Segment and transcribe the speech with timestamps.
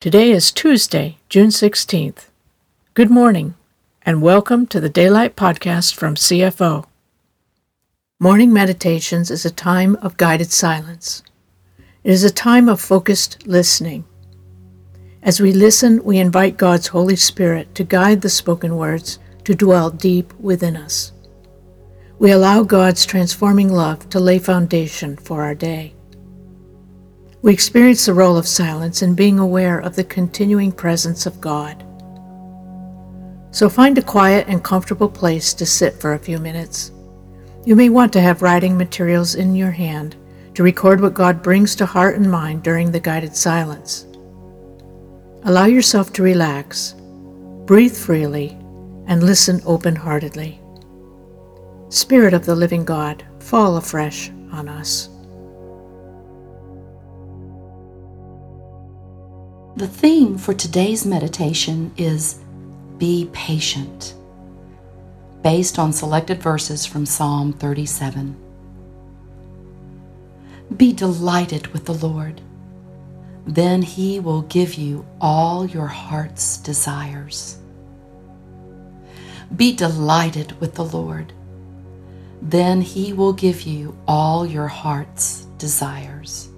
[0.00, 2.30] Today is Tuesday, June 16th.
[2.94, 3.54] Good morning,
[4.00, 6.86] and welcome to the Daylight Podcast from CFO.
[8.18, 11.22] Morning meditations is a time of guided silence.
[12.02, 14.06] It is a time of focused listening.
[15.22, 19.90] As we listen, we invite God's Holy Spirit to guide the spoken words to dwell
[19.90, 21.12] deep within us.
[22.18, 25.92] We allow God's transforming love to lay foundation for our day.
[27.42, 31.84] We experience the role of silence in being aware of the continuing presence of God.
[33.50, 36.92] So find a quiet and comfortable place to sit for a few minutes.
[37.64, 40.16] You may want to have writing materials in your hand
[40.54, 44.06] to record what God brings to heart and mind during the guided silence.
[45.44, 46.94] Allow yourself to relax,
[47.66, 48.50] breathe freely,
[49.06, 50.60] and listen open heartedly.
[51.88, 55.09] Spirit of the living God, fall afresh on us.
[59.76, 62.40] The theme for today's meditation is
[62.98, 64.14] Be Patient,
[65.42, 68.36] based on selected verses from Psalm 37.
[70.76, 72.40] Be delighted with the Lord,
[73.46, 77.56] then He will give you all your heart's desires.
[79.54, 81.32] Be delighted with the Lord,
[82.42, 86.49] then He will give you all your heart's desires.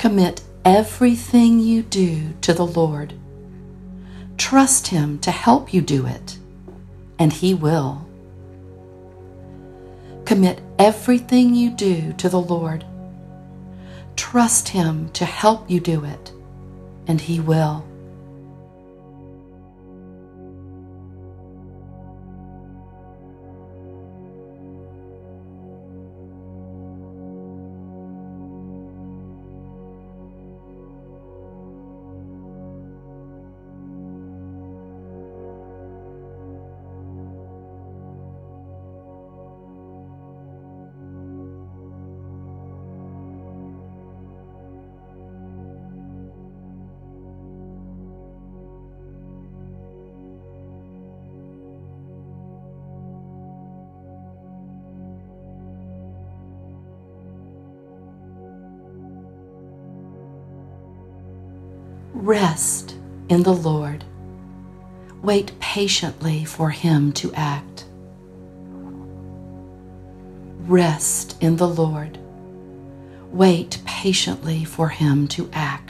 [0.00, 3.12] Commit everything you do to the Lord.
[4.38, 6.38] Trust Him to help you do it,
[7.18, 8.08] and He will.
[10.24, 12.86] Commit everything you do to the Lord.
[14.16, 16.32] Trust Him to help you do it,
[17.06, 17.84] and He will.
[62.20, 62.96] Rest
[63.30, 64.04] in the Lord.
[65.22, 67.86] Wait patiently for Him to act.
[70.66, 72.18] Rest in the Lord.
[73.32, 75.89] Wait patiently for Him to act.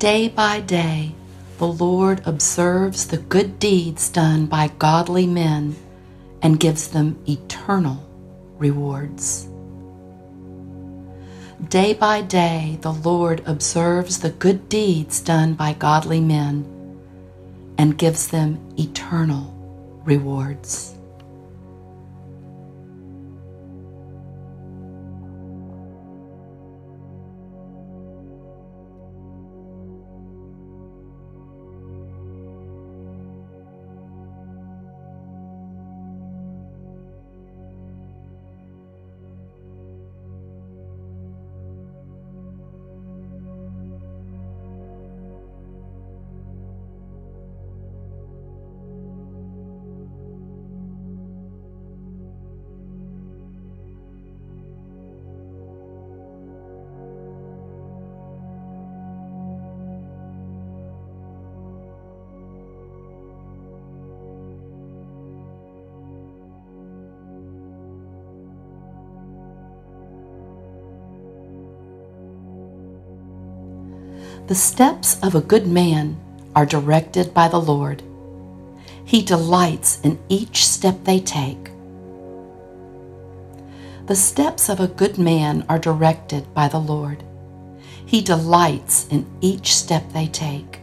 [0.00, 1.14] Day by day,
[1.58, 5.76] the Lord observes the good deeds done by godly men
[6.40, 7.98] and gives them eternal
[8.56, 9.46] rewards.
[11.68, 16.64] Day by day, the Lord observes the good deeds done by godly men
[17.76, 19.52] and gives them eternal
[20.06, 20.94] rewards.
[74.50, 76.16] The steps of a good man
[76.56, 78.02] are directed by the Lord.
[79.04, 81.70] He delights in each step they take.
[84.06, 87.22] The steps of a good man are directed by the Lord.
[88.04, 90.79] He delights in each step they take.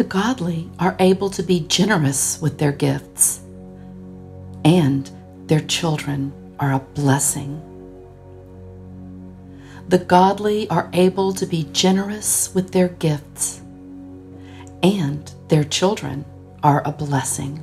[0.00, 3.42] The godly are able to be generous with their gifts,
[4.64, 5.10] and
[5.44, 7.60] their children are a blessing.
[9.90, 13.60] The godly are able to be generous with their gifts,
[14.82, 16.24] and their children
[16.62, 17.62] are a blessing.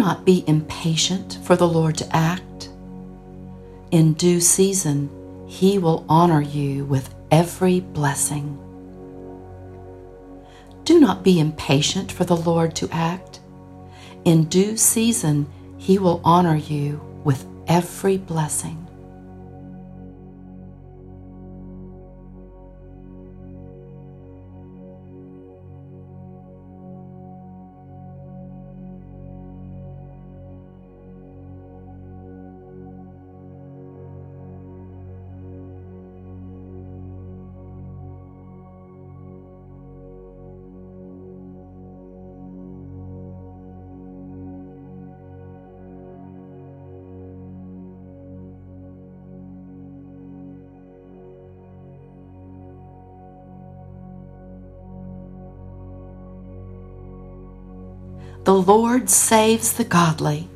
[0.00, 2.70] Not be impatient for the Lord to act.
[3.90, 5.10] In due season,
[5.46, 8.58] He will honor you with every blessing.
[10.84, 13.40] Do not be impatient for the Lord to act.
[14.24, 18.89] In due season, He will honor you with every blessing.
[58.44, 60.48] The Lord saves the godly.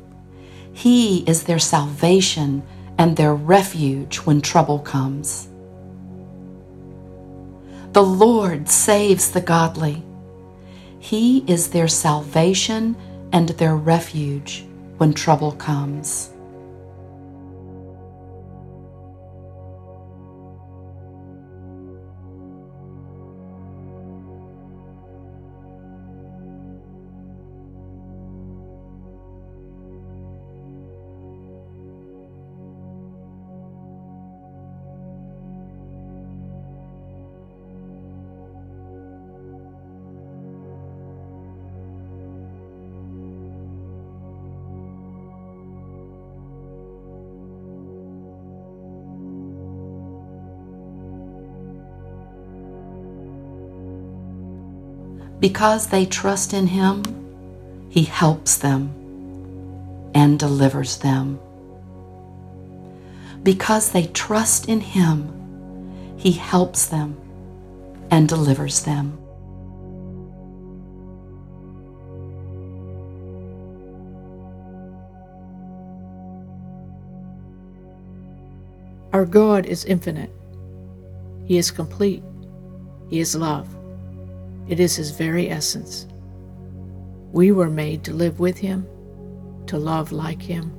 [0.73, 2.63] He is their salvation
[2.97, 5.47] and their refuge when trouble comes.
[7.93, 10.03] The Lord saves the godly.
[10.99, 12.95] He is their salvation
[13.31, 14.65] and their refuge
[14.97, 16.34] when trouble comes.
[55.39, 57.03] Because they trust in Him,
[57.89, 58.93] He helps them
[60.13, 61.39] and delivers them.
[63.43, 67.17] Because they trust in Him, He helps them
[68.09, 69.17] and delivers them.
[79.13, 80.31] Our God is infinite.
[81.45, 82.23] He is complete.
[83.09, 83.74] He is love.
[84.67, 86.07] It is His very essence.
[87.31, 88.87] We were made to live with Him,
[89.67, 90.73] to love like Him,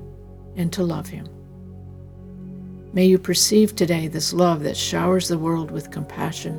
[0.56, 1.28] and to love Him.
[2.92, 6.58] May you perceive today this love that showers the world with compassion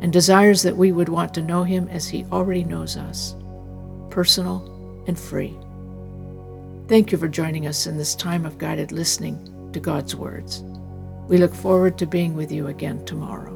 [0.00, 3.34] and desires that we would want to know Him as He already knows us,
[4.10, 4.70] personal
[5.06, 5.56] and free.
[6.86, 10.62] Thank you for joining us in this time of guided listening to God's words.
[11.28, 13.53] We look forward to being with you again tomorrow.